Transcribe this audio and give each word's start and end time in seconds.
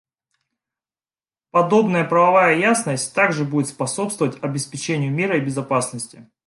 Подобная 1.51 2.03
правовая 2.05 2.55
ясность 2.55 3.13
также 3.13 3.45
будет 3.45 3.67
способствовать 3.67 4.41
обеспечению 4.43 5.11
мира 5.11 5.37
и 5.37 5.41
безопасности. 5.45 6.27